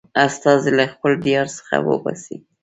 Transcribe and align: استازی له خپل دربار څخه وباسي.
استازی 0.25 0.71
له 0.77 0.85
خپل 0.93 1.11
دربار 1.25 1.47
څخه 1.57 1.75
وباسي. 1.87 2.35